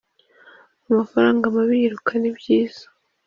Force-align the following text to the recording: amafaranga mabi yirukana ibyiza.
amafaranga 0.89 1.45
mabi 1.55 1.73
yirukana 1.81 2.25
ibyiza. 2.31 2.83